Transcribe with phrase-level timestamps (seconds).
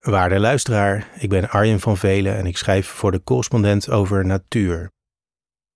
[0.00, 4.90] Waarde luisteraar, ik ben Arjen van Velen en ik schrijf voor de correspondent over natuur.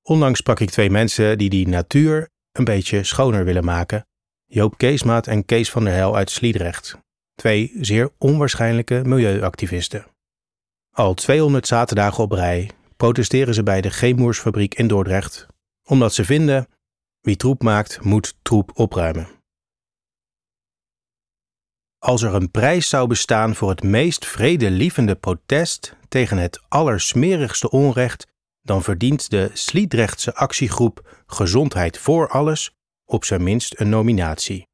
[0.03, 4.07] Onlangs sprak ik twee mensen die die natuur een beetje schoner willen maken.
[4.45, 6.99] Joop Keesmaat en Kees van der Hel uit Sliedrecht.
[7.35, 10.07] Twee zeer onwaarschijnlijke milieuactivisten.
[10.91, 15.47] Al 200 zaterdagen op rij protesteren ze bij de Geemoersfabriek in Dordrecht,
[15.85, 16.69] omdat ze vinden:
[17.21, 19.29] wie troep maakt, moet troep opruimen.
[22.05, 28.27] Als er een prijs zou bestaan voor het meest vredelievende protest tegen het allersmerigste onrecht,
[28.63, 34.67] dan verdient de Sliedrechtse actiegroep Gezondheid voor Alles op zijn minst een nominatie.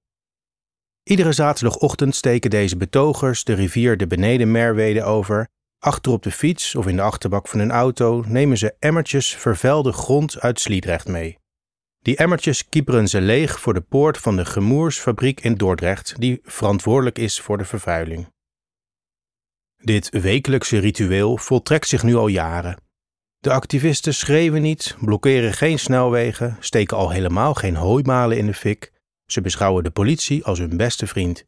[1.02, 5.48] Iedere zaterdagochtend steken deze betogers de rivier de Beneden Merwede over.
[5.78, 9.92] Achter op de fiets of in de achterbak van hun auto nemen ze emmertjes vervuilde
[9.92, 11.39] grond uit Sliedrecht mee.
[12.02, 17.18] Die emmertjes kieperen ze leeg voor de poort van de Gemoersfabriek in Dordrecht, die verantwoordelijk
[17.18, 18.32] is voor de vervuiling.
[19.76, 22.82] Dit wekelijkse ritueel voltrekt zich nu al jaren.
[23.38, 28.93] De activisten schreeuwen niet, blokkeren geen snelwegen, steken al helemaal geen hooimalen in de fik.
[29.26, 31.45] Ze beschouwen de politie als hun beste vriend.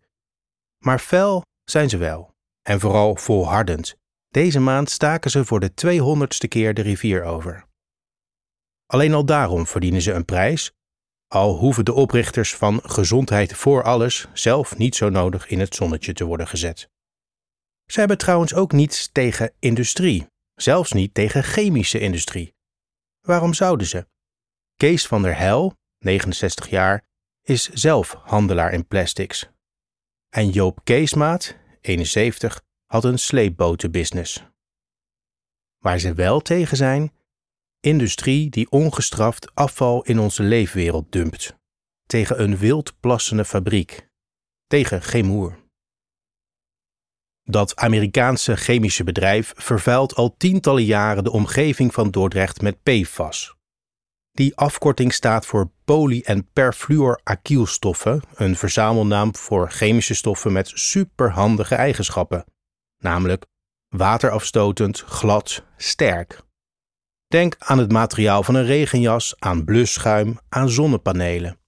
[0.79, 3.97] Maar fel zijn ze wel, en vooral volhardend.
[4.29, 7.65] Deze maand staken ze voor de 200ste keer de rivier over.
[8.87, 10.73] Alleen al daarom verdienen ze een prijs,
[11.33, 16.13] al hoeven de oprichters van Gezondheid voor Alles zelf niet zo nodig in het zonnetje
[16.13, 16.89] te worden gezet.
[17.87, 22.55] Ze hebben trouwens ook niets tegen industrie, zelfs niet tegen chemische industrie.
[23.21, 24.07] Waarom zouden ze?
[24.77, 27.05] Kees van der Hel, 69 jaar,
[27.43, 29.49] is zelf handelaar in plastics.
[30.29, 34.45] En Joop Keesmaat, 71, had een sleepbotenbusiness.
[35.79, 37.13] Waar ze wel tegen zijn,
[37.83, 41.57] industrie die ongestraft afval in onze leefwereld dumpt.
[42.07, 44.09] Tegen een wildplassende fabriek.
[44.67, 45.59] Tegen Gemoer.
[47.43, 53.55] Dat Amerikaanse chemische bedrijf vervuilt al tientallen jaren de omgeving van Dordrecht met PFAS.
[54.33, 62.45] Die afkorting staat voor poly- en perfluoracylstoffen, een verzamelnaam voor chemische stoffen met superhandige eigenschappen,
[62.99, 63.47] namelijk
[63.89, 66.43] waterafstotend, glad, sterk.
[67.33, 71.59] Denk aan het materiaal van een regenjas, aan blusschuim, aan zonnepanelen.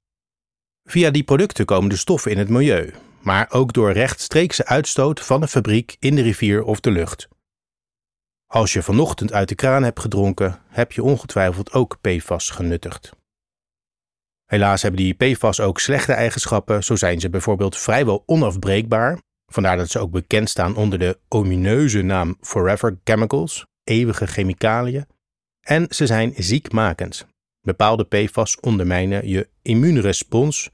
[0.84, 5.42] Via die producten komen de stoffen in het milieu, maar ook door rechtstreekse uitstoot van
[5.42, 7.28] een fabriek in de rivier of de lucht.
[8.46, 13.12] Als je vanochtend uit de kraan hebt gedronken, heb je ongetwijfeld ook PFAS genuttigd.
[14.44, 19.90] Helaas hebben die PFAS ook slechte eigenschappen, zo zijn ze bijvoorbeeld vrijwel onafbreekbaar, vandaar dat
[19.90, 25.06] ze ook bekend staan onder de omineuze naam Forever Chemicals, eeuwige chemicaliën,
[25.64, 27.26] en ze zijn ziekmakend.
[27.60, 30.70] Bepaalde PFAS ondermijnen je immuunrespons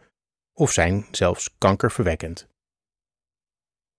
[0.53, 2.49] of zijn zelfs kankerverwekkend.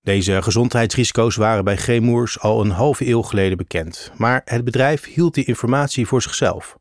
[0.02, 5.34] Deze gezondheidsrisico's waren bij Gemoers al een halve eeuw geleden bekend, maar het bedrijf hield
[5.34, 6.80] die informatie voor zichzelf.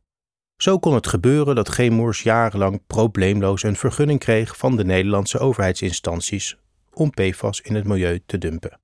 [0.57, 6.57] Zo kon het gebeuren dat Gemoers jarenlang probleemloos een vergunning kreeg van de Nederlandse overheidsinstanties
[6.93, 8.81] om PFAS in het milieu te dumpen.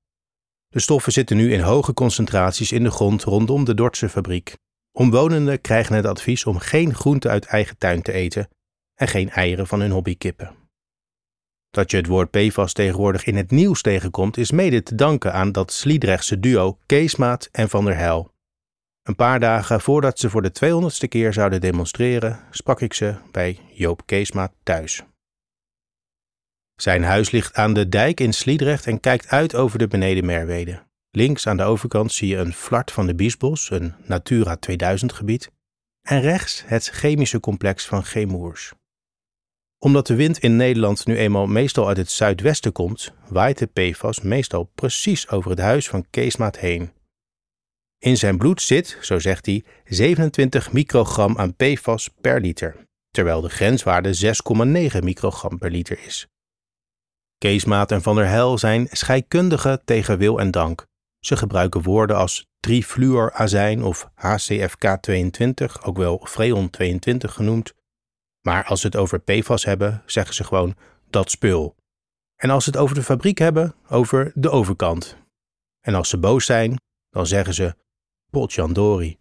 [0.68, 4.56] De stoffen zitten nu in hoge concentraties in de grond rondom de Dordtse fabriek.
[4.98, 8.48] Omwonenden krijgen het advies om geen groente uit eigen tuin te eten
[8.94, 10.54] en geen eieren van hun hobbykippen.
[11.70, 15.52] Dat je het woord PFAS tegenwoordig in het nieuws tegenkomt, is mede te danken aan
[15.52, 18.32] dat Sliedrechtse duo Keesmaat en Van der Heil.
[19.02, 23.58] Een paar dagen voordat ze voor de 200ste keer zouden demonstreren, sprak ik ze bij
[23.72, 25.02] Joop Keesmaat thuis.
[26.74, 30.85] Zijn huis ligt aan de dijk in Sliedrecht en kijkt uit over de beneden Merwede.
[31.16, 35.50] Links aan de overkant zie je een flart van de Biesbos, een Natura 2000 gebied,
[36.02, 38.72] en rechts het chemische complex van Gemoers
[39.78, 44.20] omdat de wind in Nederland nu eenmaal meestal uit het zuidwesten komt, waait de PFAS
[44.20, 46.92] meestal precies over het huis van Keesmaat heen.
[47.98, 53.48] In zijn bloed zit, zo zegt hij, 27 microgram aan PFAS per liter, terwijl de
[53.48, 54.34] grenswaarde
[54.96, 56.26] 6,9 microgram per liter is.
[57.38, 60.86] Keesmaat en Van der Hel zijn scheikundigen tegen wil en dank.
[61.20, 67.74] Ze gebruiken woorden als trifluorazijn of HCFK22, ook wel freon 22 genoemd,
[68.40, 70.76] maar als ze het over PFAS hebben, zeggen ze gewoon
[71.10, 71.76] dat spul.
[72.36, 75.16] En als ze het over de fabriek hebben, over de overkant.
[75.80, 76.80] En als ze boos zijn,
[77.10, 77.74] dan zeggen ze
[78.30, 79.18] potjandori.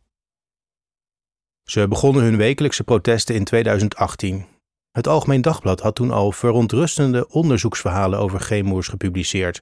[1.64, 4.46] Ze begonnen hun wekelijkse protesten in 2018.
[4.92, 9.62] Het Algemeen Dagblad had toen al verontrustende onderzoeksverhalen over chemoers gepubliceerd,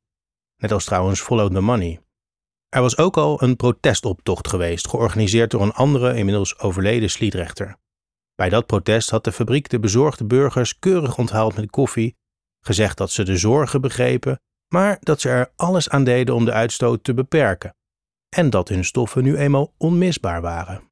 [0.57, 2.02] net als trouwens Follow the Money.
[2.74, 7.75] Er was ook al een protestoptocht geweest, georganiseerd door een andere, inmiddels overleden Sliedrechter.
[8.36, 12.16] Bij dat protest had de fabriek de bezorgde burgers keurig onthaald met koffie,
[12.66, 16.52] gezegd dat ze de zorgen begrepen, maar dat ze er alles aan deden om de
[16.52, 17.75] uitstoot te beperken
[18.30, 20.92] en dat hun stoffen nu eenmaal onmisbaar waren.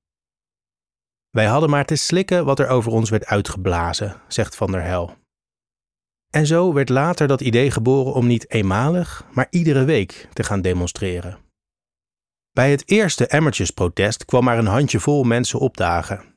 [1.30, 5.16] Wij hadden maar te slikken wat er over ons werd uitgeblazen, zegt Van der Hel.
[6.30, 10.62] En zo werd later dat idee geboren om niet eenmalig, maar iedere week te gaan
[10.62, 11.50] demonstreren.
[12.51, 16.36] Bij het eerste emmertjesprotest kwam maar een handjevol mensen opdagen.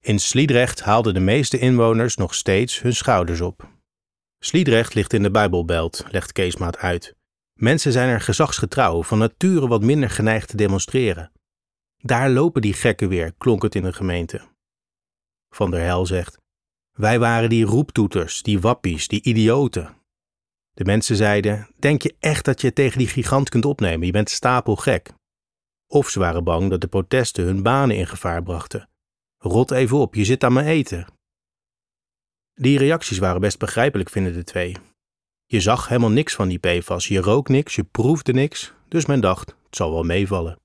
[0.00, 3.70] In Sliedrecht haalden de meeste inwoners nog steeds hun schouders op.
[4.38, 7.14] Sliedrecht ligt in de Bijbelbelt, legt Keesmaat uit.
[7.52, 11.32] Mensen zijn er gezagsgetrouw, van nature wat minder geneigd te demonstreren.
[11.96, 14.40] Daar lopen die gekken weer, klonk het in de gemeente.
[15.54, 16.38] Van der Hel zegt:
[16.92, 19.96] Wij waren die roeptoeters, die wappies, die idioten.
[20.74, 24.06] De mensen zeiden: Denk je echt dat je tegen die gigant kunt opnemen?
[24.06, 25.12] Je bent stapelgek.
[25.92, 28.88] Of ze waren bang dat de protesten hun banen in gevaar brachten.
[29.38, 31.06] Rot even op, je zit aan mijn eten.
[32.54, 34.76] Die reacties waren best begrijpelijk, vinden de twee.
[35.46, 39.20] Je zag helemaal niks van die PFAS, je rook niks, je proefde niks, dus men
[39.20, 40.56] dacht, het zal wel meevallen.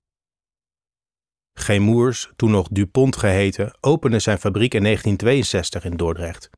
[1.60, 1.78] G.
[1.78, 6.50] Moers, toen nog DuPont geheten, opende zijn fabriek in 1962 in Dordrecht.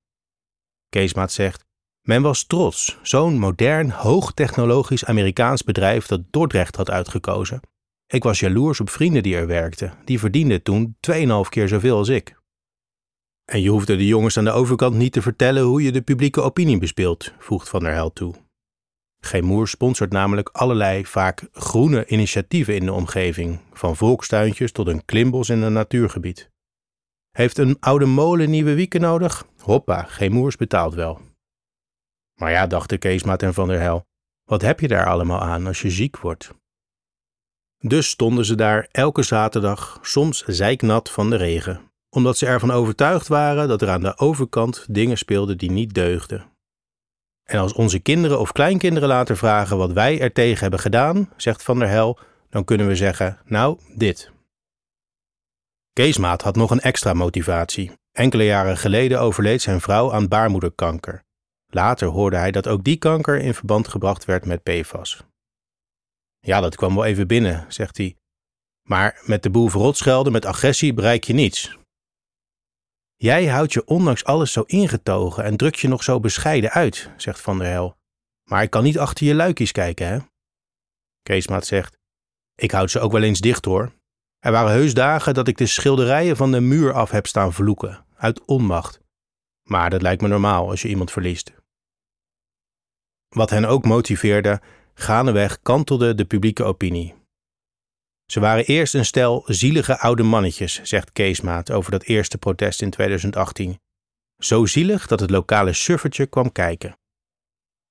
[0.90, 1.66] Keesmaat zegt,
[2.02, 7.62] men was trots, zo'n modern, hoogtechnologisch Amerikaans bedrijf dat Dordrecht had uitgekozen.
[8.12, 12.10] Ik was jaloers op vrienden die er werkten, die verdienden toen 2,5 keer zoveel als
[12.10, 12.38] ik.
[13.46, 16.42] En je hoefde de jongens aan de overkant niet te vertellen hoe je de publieke
[16.42, 18.36] opinie bespeelt, voegt Van der Hel toe.
[19.20, 25.50] Gemoer sponsort namelijk allerlei vaak groene initiatieven in de omgeving, van volkstuintjes tot een klimbos
[25.50, 26.50] in een natuurgebied.
[27.32, 29.48] Heeft een oude molen nieuwe wieken nodig?
[29.58, 31.20] Hoppa, Gemoers betaalt wel.
[32.40, 34.06] Maar ja, dachten Keesmaat en Van der Hel,
[34.44, 36.54] wat heb je daar allemaal aan als je ziek wordt?
[37.80, 43.28] Dus stonden ze daar elke zaterdag, soms zeiknat van de regen, omdat ze ervan overtuigd
[43.28, 46.46] waren dat er aan de overkant dingen speelden die niet deugden.
[47.44, 51.64] En als onze kinderen of kleinkinderen later vragen wat wij er tegen hebben gedaan, zegt
[51.64, 54.32] Van der Hel, dan kunnen we zeggen: Nou, dit.
[55.94, 57.92] Keesmaat had nog een extra motivatie.
[58.12, 61.24] Enkele jaren geleden overleed zijn vrouw aan baarmoederkanker.
[61.68, 65.24] Later hoorde hij dat ook die kanker in verband gebracht werd met PFAS.
[66.50, 68.16] Ja, dat kwam wel even binnen, zegt hij.
[68.88, 71.78] Maar met de boel verrot schelden met agressie bereik je niets.
[73.16, 77.42] Jij houdt je ondanks alles zo ingetogen en drukt je nog zo bescheiden uit, zegt
[77.42, 77.98] Van der Hel.
[78.44, 80.20] Maar ik kan niet achter je luikjes kijken, hè?
[81.22, 81.98] Keesmaat zegt:
[82.56, 83.92] Ik houd ze ook wel eens dicht hoor.
[84.40, 88.06] Er waren heus dagen dat ik de schilderijen van de muur af heb staan vloeken,
[88.16, 89.00] uit onmacht.
[89.64, 91.54] Maar dat lijkt me normaal als je iemand verliest.
[93.28, 94.62] Wat hen ook motiveerde,
[95.02, 97.16] gaandeweg kantelde de publieke opinie.
[98.26, 102.90] Ze waren eerst een stel zielige oude mannetjes, zegt Keesmaat over dat eerste protest in
[102.90, 103.80] 2018.
[104.38, 106.98] Zo zielig dat het lokale suffertje kwam kijken.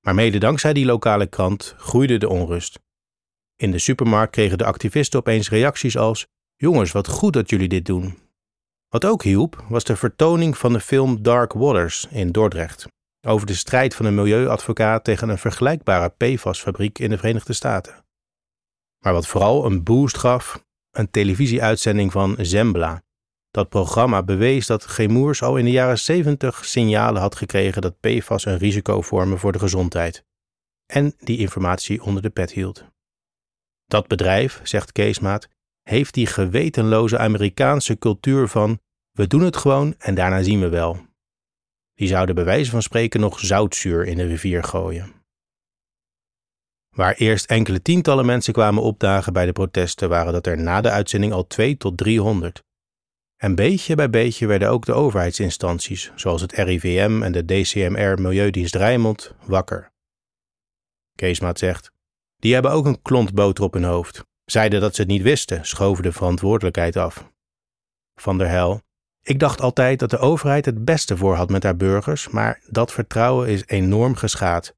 [0.01, 2.79] Maar mede dankzij die lokale krant groeide de onrust.
[3.57, 6.27] In de supermarkt kregen de activisten opeens reacties als:
[6.57, 8.19] Jongens, wat goed dat jullie dit doen.
[8.89, 12.87] Wat ook hielp, was de vertoning van de film Dark Waters in Dordrecht.
[13.27, 18.05] Over de strijd van een milieuadvocaat tegen een vergelijkbare PFAS-fabriek in de Verenigde Staten.
[18.99, 23.03] Maar wat vooral een boost gaf, een televisieuitzending van Zembla.
[23.51, 28.45] Dat programma bewees dat Gemoers al in de jaren 70 signalen had gekregen dat PFAS
[28.45, 30.25] een risico vormen voor de gezondheid.
[30.87, 32.85] En die informatie onder de pet hield.
[33.87, 35.49] Dat bedrijf, zegt Keesmaat,
[35.83, 38.81] heeft die gewetenloze Amerikaanse cultuur van
[39.13, 41.08] we doen het gewoon en daarna zien we wel.
[41.99, 45.13] Die zouden bij wijze van spreken nog zoutzuur in de rivier gooien.
[46.89, 50.91] Waar eerst enkele tientallen mensen kwamen opdagen bij de protesten, waren dat er na de
[50.91, 52.63] uitzending al 2 tot 300.
[53.37, 58.75] En beetje bij beetje werden ook de overheidsinstanties, zoals het RIVM en de DCMR Milieudienst
[58.75, 59.93] Rijnmond, wakker.
[61.15, 61.93] Keesmaat zegt:
[62.37, 64.25] Die hebben ook een klont boter op hun hoofd.
[64.45, 67.33] Zeiden dat ze het niet wisten, schoven de verantwoordelijkheid af.
[68.15, 68.83] Van der Hel:
[69.29, 72.93] Ik dacht altijd dat de overheid het beste voor had met haar burgers, maar dat
[72.93, 74.75] vertrouwen is enorm geschaad.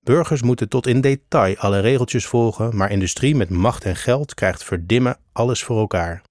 [0.00, 4.64] Burgers moeten tot in detail alle regeltjes volgen, maar industrie met macht en geld krijgt
[4.64, 6.22] verdimmen alles voor elkaar.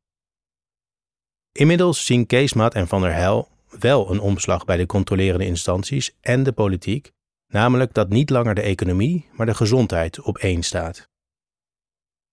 [1.52, 3.50] Inmiddels zien Keesmaat en Van der Hel
[3.80, 7.12] wel een omslag bij de controlerende instanties en de politiek,
[7.48, 11.11] namelijk dat niet langer de economie, maar de gezondheid op één staat.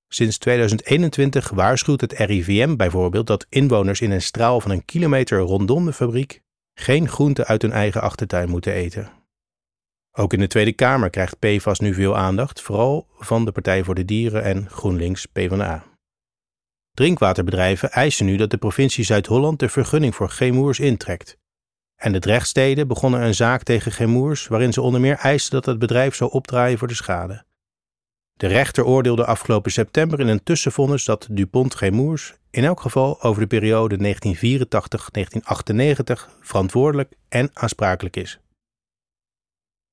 [0.09, 5.85] Sinds 2021 waarschuwt het RIVM bijvoorbeeld dat inwoners in een straal van een kilometer rondom
[5.85, 6.41] de fabriek
[6.75, 9.11] geen groenten uit hun eigen achtertuin moeten eten.
[10.13, 13.95] Ook in de Tweede Kamer krijgt PFAS nu veel aandacht, vooral van de Partij voor
[13.95, 15.85] de Dieren en GroenLinks PvdA.
[16.95, 21.39] Drinkwaterbedrijven eisen nu dat de provincie Zuid-Holland de vergunning voor Gemoers intrekt.
[21.97, 25.79] En de Drechtsteden begonnen een zaak tegen Gemoers waarin ze onder meer eisen dat het
[25.79, 27.45] bedrijf zou opdraaien voor de schade.
[28.39, 33.47] De rechter oordeelde afgelopen september in een tussenvonnis dat Dupont-Gemours in elk geval over de
[33.47, 34.17] periode
[36.31, 38.39] 1984-1998 verantwoordelijk en aansprakelijk is.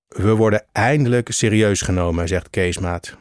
[0.07, 3.17] We worden eindelijk serieus genomen, zegt Keesmaat.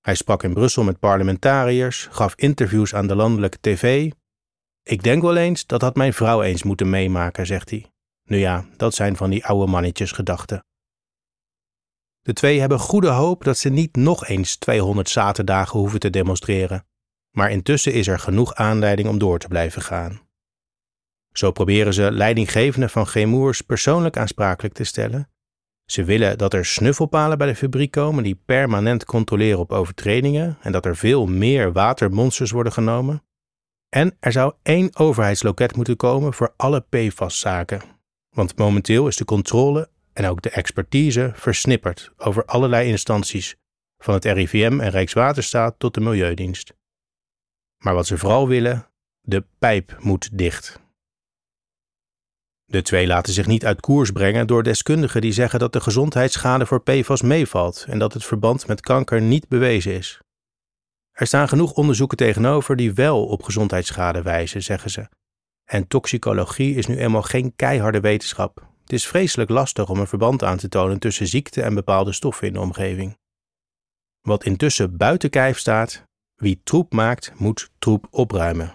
[0.00, 4.10] Hij sprak in Brussel met parlementariërs, gaf interviews aan de landelijke tv.
[4.82, 7.86] Ik denk wel eens dat had mijn vrouw eens moeten meemaken, zegt hij.
[8.24, 10.64] Nu ja, dat zijn van die oude mannetjes gedachten.
[12.26, 16.86] De twee hebben goede hoop dat ze niet nog eens 200 zaterdagen hoeven te demonstreren.
[17.30, 20.20] Maar intussen is er genoeg aanleiding om door te blijven gaan.
[21.32, 25.30] Zo proberen ze leidinggevenden van Gemoers persoonlijk aansprakelijk te stellen.
[25.84, 30.72] Ze willen dat er snuffelpalen bij de fabriek komen die permanent controleren op overtredingen en
[30.72, 33.22] dat er veel meer watermonsters worden genomen.
[33.88, 37.82] En er zou één overheidsloket moeten komen voor alle PFAS-zaken.
[38.30, 43.56] Want momenteel is de controle en ook de expertise versnipperd over allerlei instanties,
[43.98, 46.74] van het RIVM en Rijkswaterstaat tot de Milieudienst.
[47.84, 48.86] Maar wat ze vooral willen,
[49.20, 50.80] de pijp moet dicht.
[52.64, 56.66] De twee laten zich niet uit koers brengen door deskundigen die zeggen dat de gezondheidsschade
[56.66, 60.20] voor PFAS meevalt en dat het verband met kanker niet bewezen is.
[61.12, 65.08] Er staan genoeg onderzoeken tegenover die wel op gezondheidsschade wijzen, zeggen ze.
[65.64, 68.74] En toxicologie is nu eenmaal geen keiharde wetenschap.
[68.86, 72.46] Het is vreselijk lastig om een verband aan te tonen tussen ziekte en bepaalde stoffen
[72.46, 73.18] in de omgeving.
[74.20, 76.02] Wat intussen buiten kijf staat,
[76.34, 78.72] wie troep maakt, moet troep opruimen.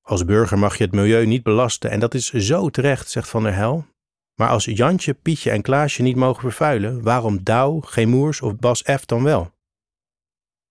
[0.00, 3.42] Als burger mag je het milieu niet belasten en dat is zo terecht, zegt Van
[3.42, 3.86] der Hel.
[4.34, 9.04] Maar als Jantje, Pietje en Klaasje niet mogen vervuilen, waarom Douw, Gemoers of Bas F
[9.04, 9.52] dan wel?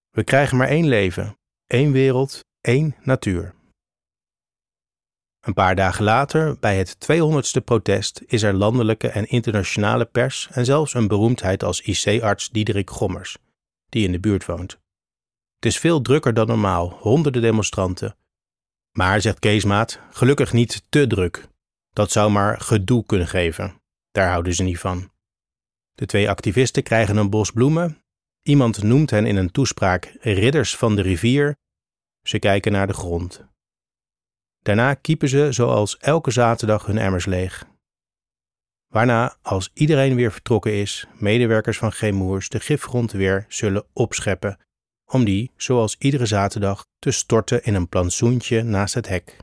[0.09, 3.56] We krijgen maar één leven, één wereld, één natuur.
[5.47, 10.65] Een paar dagen later, bij het 200ste protest, is er landelijke en internationale pers en
[10.65, 13.37] zelfs een beroemdheid als IC-arts Diederik Gommers,
[13.89, 14.71] die in de buurt woont.
[15.55, 18.15] Het is veel drukker dan normaal, honderden demonstranten.
[18.91, 21.47] Maar, zegt Keesmaat, gelukkig niet te druk.
[21.93, 23.81] Dat zou maar gedoe kunnen geven.
[24.11, 25.11] Daar houden ze niet van.
[25.93, 28.03] De twee activisten krijgen een bos bloemen.
[28.41, 31.55] Iemand noemt hen in een toespraak ridders van de rivier.
[32.21, 33.45] Ze kijken naar de grond.
[34.61, 37.65] Daarna kiepen ze zoals elke zaterdag hun emmers leeg.
[38.87, 44.59] Waarna, als iedereen weer vertrokken is, medewerkers van Gemoers de gifgrond weer zullen opscheppen,
[45.05, 49.37] om die, zoals iedere zaterdag, te storten in een plantsoentje naast het hek.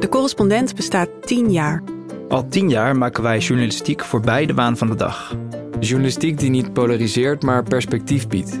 [0.00, 1.82] De correspondent bestaat tien jaar.
[2.28, 5.36] Al tien jaar maken wij journalistiek voor beide waan van de dag.
[5.80, 8.60] Journalistiek die niet polariseert, maar perspectief biedt